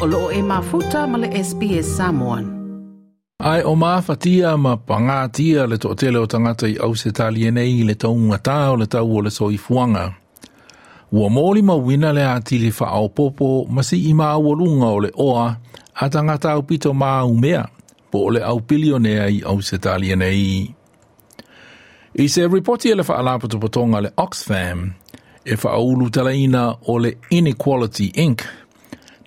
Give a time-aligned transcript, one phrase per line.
[0.00, 2.44] o loo e mafuta ma le SPS Samoan.
[3.38, 8.36] Ai o mafatia ma pangatia le toatele o tangata i au se talia le taunga
[8.36, 10.12] tā o le tau o le soifuanga.
[11.12, 14.86] Ua mōli ma wina le ati le wha au popo ma si i maa lunga
[14.86, 15.56] o le oa
[15.94, 17.68] a tangata au pito maa umea
[18.10, 20.74] po o le au pilionea i au se talia nei.
[22.14, 24.92] I se ripoti e le wha alapato potonga le Oxfam
[25.44, 28.42] e wha aulu talaina o le Inequality Inc.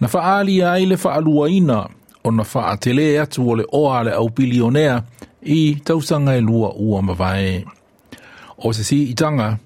[0.03, 1.77] Na wha ali ai le wha aluaina
[2.23, 5.03] o na wha atele atu o le oa le au bilionea
[5.41, 7.65] i tausanga e lua ua mawae.
[8.57, 9.57] O se si itanga,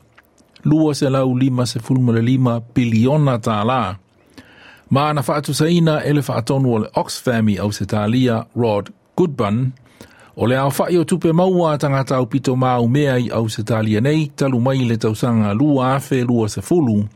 [0.63, 3.95] lua se lau lima se fulmule lima biliona tā la.
[4.89, 6.43] Ma na wha atu saina e le wha
[6.73, 9.73] o le Oxfam i au se talia Rod Goodbun,
[10.35, 13.63] O le au whai o tupe maua tangata au pito mau mea i au se
[13.63, 17.07] talia nei, talu mai le tausanga lua afe lua se fulu.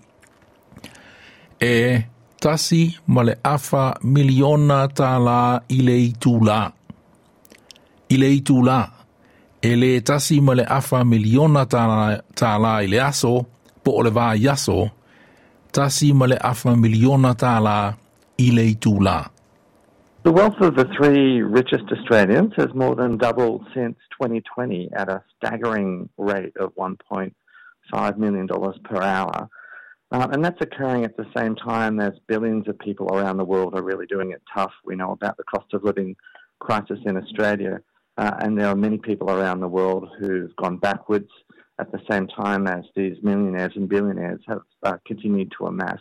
[1.62, 2.02] E
[2.42, 4.90] tasi ma le afa miliona
[5.70, 6.14] i le i
[8.18, 8.82] le.
[9.64, 11.68] E le tasi ma le afa miliona
[12.82, 13.46] i le aso,
[13.84, 14.90] po o le vā yaso,
[15.72, 17.36] tasi ma le afa miliona
[18.38, 18.76] i le.
[20.24, 25.24] The wealth of the three richest Australians has more than doubled since 2020 at a
[25.38, 29.50] staggering rate of $1.5 million per hour.
[30.12, 33.74] Uh, and that's occurring at the same time as billions of people around the world
[33.76, 34.74] are really doing it tough.
[34.84, 36.16] We know about the cost of living
[36.60, 37.80] crisis in Australia,
[38.18, 41.30] uh, and there are many people around the world who've gone backwards
[41.80, 46.00] at the same time as these millionaires and billionaires have uh, continued to amass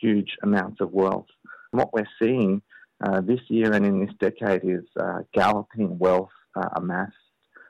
[0.00, 1.26] huge amounts of wealth.
[1.72, 2.62] And what we're seeing
[3.04, 7.12] uh, this year and in this decade is uh, galloping wealth uh, amassed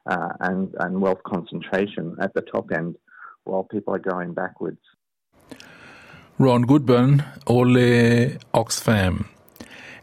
[0.07, 2.97] uh, and, and wealth concentration at the top end
[3.45, 4.81] while people are going backwards.
[6.39, 9.25] Ron Goodburn o le Oxfam.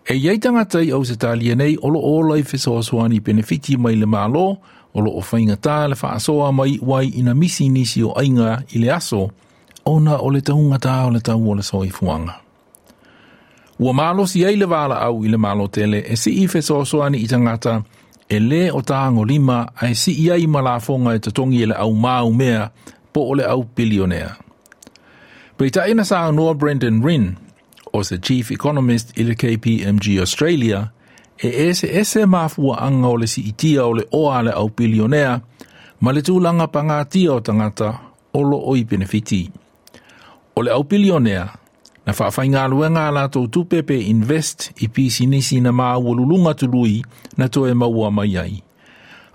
[0.05, 4.05] E iei tangata i au se talia nei olo ola i fesoaswani benefiti mai le
[4.05, 4.57] malo
[4.93, 8.79] o lo o whainga tā le whaasoa mai wai ina misi nisi o ainga i
[8.79, 9.29] le aso
[9.85, 12.39] ona o le taunga tā o le tau o le soi fuanga.
[13.79, 16.61] Ua malo si ei le wala au i le malo tele e si i fe
[16.61, 17.81] soasoani i tangata
[18.29, 21.93] e le o tāngo lima ai si i ai malafonga e tatongi e le au
[21.93, 22.71] mau mea
[23.13, 24.48] po o le au bilionea.
[25.59, 27.35] Pei ina sa noa Brendan Rin
[27.91, 30.87] o se Chief Economist i le KPMG Australia
[31.37, 35.41] e ese ese mafua anga o le si itia o le oa le au bilionea
[35.99, 37.99] ma le tūlanga pangatia o tangata
[38.33, 39.51] o lo oi benefiti.
[40.55, 41.49] O le au bilionea
[42.05, 47.03] Na whawhainga luenga la tō tupepe invest i pisi nisi na maa walulunga tului
[47.37, 48.63] na tō e maua mai ai.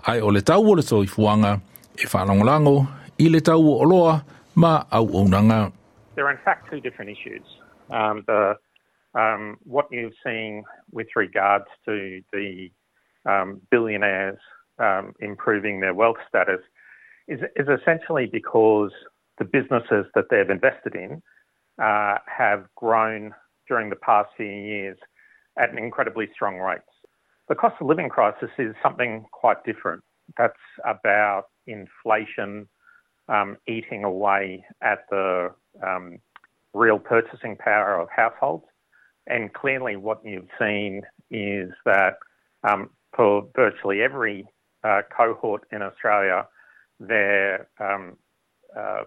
[0.03, 1.59] Ai o le tau o le toi fuanga
[1.97, 2.87] e whanongolango
[3.17, 4.23] i le tau o loa
[4.55, 5.84] ma au onanga.
[6.15, 7.43] There are in fact two different issues.
[7.91, 8.55] Um, the,
[9.13, 12.69] um, what you've seen with regards to the
[13.25, 14.39] um, billionaires
[14.79, 16.61] um, improving their wealth status
[17.27, 18.91] is, is essentially because
[19.37, 21.21] the businesses that they've invested in
[21.81, 23.33] uh, have grown
[23.67, 24.97] during the past few years
[25.57, 26.83] at an incredibly strong rates.
[27.49, 30.03] The cost of living crisis is something quite different.
[30.37, 30.53] That's
[30.85, 32.67] about inflation
[33.27, 35.49] um, eating away at the
[35.83, 36.19] um,
[36.73, 38.65] real purchasing power of households.
[39.27, 42.17] And clearly, what you've seen is that
[42.67, 44.45] um, for virtually every
[44.83, 46.47] uh, cohort in Australia,
[46.99, 48.17] their um,
[48.77, 49.03] uh,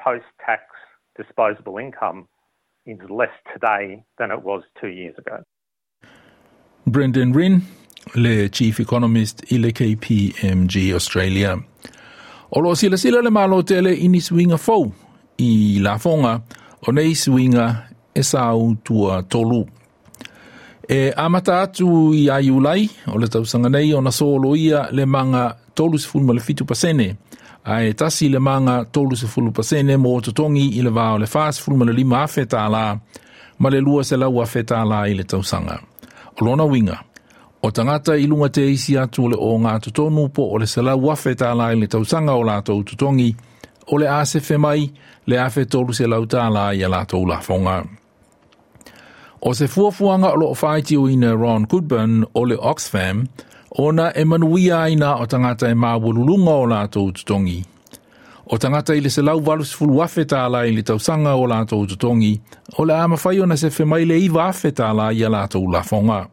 [0.00, 0.62] post tax
[1.16, 2.28] disposable income
[2.86, 5.42] is less today than it was two years ago.
[6.86, 7.62] Brendan Rynne,
[8.14, 11.58] le Chief Economist i KPMG Australia.
[12.50, 14.92] O lo sila sila le malo tele ini swinga fau
[15.38, 16.40] i la fonga
[16.86, 19.66] o nei suinga e sau tua tolu.
[20.88, 25.56] E amata atu i aiulai o le tausanga nei o na solo ia le manga
[25.74, 27.16] tolu se fulma le fitu pasene
[27.64, 31.60] ai tasi le manga tolu se fulu pasene mo totongi i le vao le fas
[31.60, 32.98] fulma le lima afe la
[33.58, 35.80] ma le lua se lau afe la i le tausanga.
[36.40, 36.98] O lona winga,
[37.62, 40.82] o tangata i lunga te isi atu le o ngā totonu po o le se
[40.82, 43.34] lau afe la i le tausanga o la tau totongi
[43.86, 44.90] o le ase fe mai
[45.26, 47.84] le afe tolu se lau la i a la tau la fonga.
[49.40, 53.26] O se fuafuanga o lo o whaiti ina Ron Goodburn o le Oxfam,
[53.78, 57.64] ona e manuia aina o tangata e mawululunga o lātou tutongi.
[58.46, 61.86] O tangata i le se lau walus fulu afe tāla i le tausanga o lātou
[61.86, 62.40] tutongi,
[62.78, 65.82] o le ama whai ona se whemai le iwa afe tāla i a lātou la
[65.82, 66.28] fonga.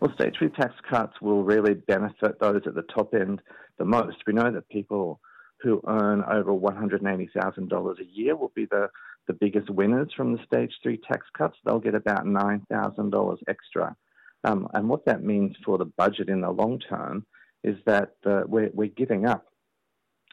[0.00, 3.40] Well, statutory tax cuts will really benefit those at the top end
[3.78, 4.18] the most.
[4.26, 5.20] We know that people
[5.64, 8.88] who earn over $180,000 a year will be the,
[9.26, 13.96] the biggest winners from the stage three tax cuts, they'll get about $9,000 extra.
[14.44, 17.24] Um, and what that means for the budget in the long term
[17.64, 19.46] is that uh, we're, we're, giving up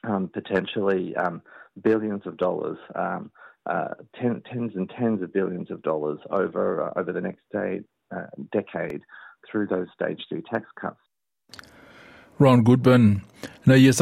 [0.04, 1.42] um, potentially um,
[1.82, 3.32] billions of dollars, um,
[3.66, 7.80] uh, ten, tens and tens of billions of dollars over uh, over the next day,
[8.14, 9.02] uh, decade
[9.50, 11.00] through those stage three tax cuts.
[12.38, 13.22] Ron Goodburn,
[13.66, 13.94] na ia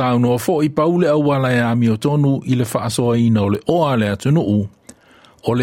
[1.98, 4.42] tonu i le oa le le
[5.48, 5.56] o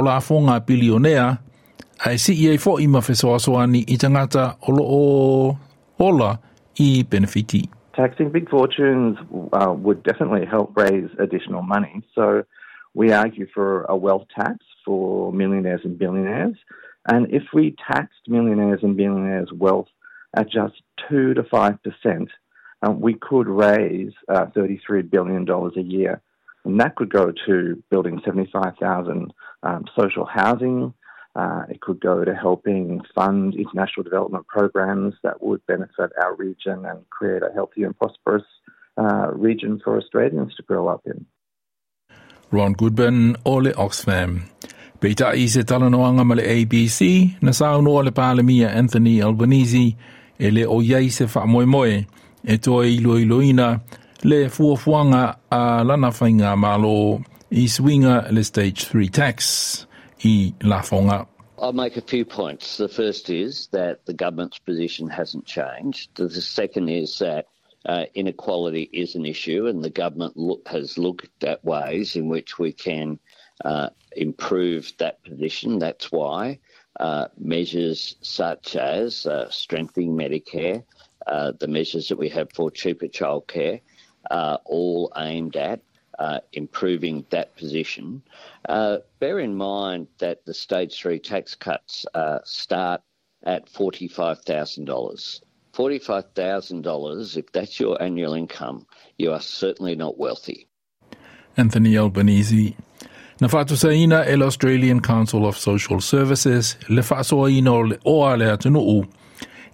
[0.00, 1.36] la
[2.06, 2.58] ai si i
[4.68, 5.56] o
[5.98, 6.38] ola
[6.78, 7.68] i benefiti.
[7.94, 9.16] Taxing big fortunes
[9.54, 12.02] uh, would definitely help raise additional money.
[12.14, 12.42] So
[12.94, 16.56] we argue for a wealth tax for millionaires and billionaires.
[17.08, 19.88] And if we taxed millionaires and billionaires' wealth
[20.36, 20.74] at just
[21.08, 22.28] 2 to 5%,
[22.86, 26.20] um, we could raise uh, $33 billion a year.
[26.64, 30.92] And that could go to building 75,000 um, social housing.
[31.34, 36.84] Uh, it could go to helping fund international development programs that would benefit our region
[36.86, 38.44] and create a healthy and prosperous
[38.96, 41.26] uh, region for Australians to grow up in.
[42.50, 44.42] Ron Goodburn, Ole Oxfam.
[45.00, 49.94] Peita i se talanoanga ma le ABC, na saunoa le palemia Anthony Albanese,
[50.38, 52.06] e le o iai se moe moe,
[52.46, 52.86] e toa
[54.22, 59.86] le fuafuanga a lana whainga malo i swinga le stage 3 tax
[60.24, 61.26] i la fonga.
[61.58, 62.76] I'll make a few points.
[62.76, 66.10] The first is that the government's position hasn't changed.
[66.14, 67.46] The second is that
[67.86, 72.58] uh, inequality is an issue, and the government look, has looked at ways in which
[72.58, 73.18] we can
[73.64, 75.78] uh, improve that position.
[75.78, 76.58] That's why
[76.98, 80.84] uh, measures such as uh, strengthening Medicare,
[81.26, 83.80] uh, the measures that we have for cheaper childcare,
[84.30, 85.80] are all aimed at
[86.18, 88.22] uh, improving that position.
[88.68, 93.02] Uh, bear in mind that the stage three tax cuts uh, start
[93.44, 95.40] at $45,000.
[95.74, 98.86] $45,000, if that's your annual income,
[99.18, 100.68] you are certainly not wealthy.
[101.56, 102.76] Anthony Albanese.
[103.40, 109.04] Na whatusaina e Australian Council of Social Services le whaasoaina o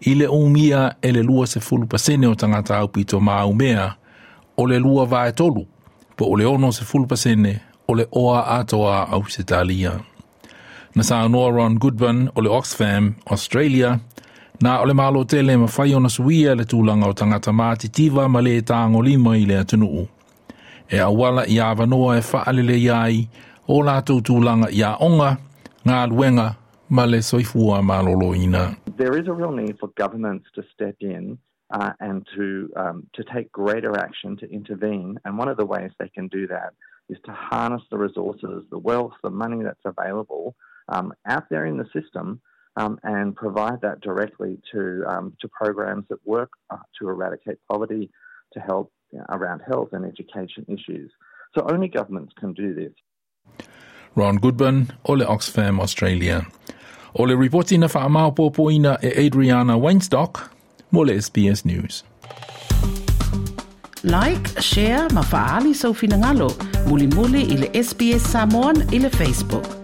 [0.05, 3.95] i le umia e le lua se fulu pasene o tangata au pito maumea
[4.57, 5.67] o le lua vae tolu
[6.17, 10.01] po o le ono se fulu pasene o le oa atoa au se talia.
[10.95, 14.01] Na sa noa Ron Goodman o le Oxfam, Australia,
[14.61, 18.41] na o le malo tele ma whai ona suia le tūlanga o tangata mātitiva ma
[18.41, 20.07] le tāngo lima i le atunuu.
[20.91, 23.29] E awala i awanoa e whaalele iai
[23.69, 25.37] o lātou tūlanga i a onga,
[25.87, 26.49] ngā luenga,
[26.93, 28.35] ma le soifua malolo.
[28.99, 31.39] There is a real need for governments to step in
[31.71, 35.19] uh, and to um, to take greater action to intervene.
[35.25, 36.75] And one of the ways they can do that
[37.09, 40.55] is to harness the resources, the wealth, the money that's available
[40.91, 42.43] um, out there in the system,
[42.77, 48.11] um, and provide that directly to um, to programs that work uh, to eradicate poverty,
[48.53, 51.11] to help you know, around health and education issues.
[51.55, 52.93] So only governments can do this.
[54.15, 56.47] Ron Goodburn, Ole Oxfam Australia.
[57.15, 60.51] Ole reporti na whaamau pōpoina e Adriana Weinstock,
[60.91, 62.05] mole SBS News.
[64.03, 66.49] Like, share, ma faali sau finangalo,
[66.89, 69.82] muli muli ile SBS Samoan ile Facebook.